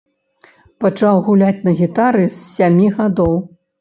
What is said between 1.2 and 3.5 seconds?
гуляць на гітары з сямі гадоў.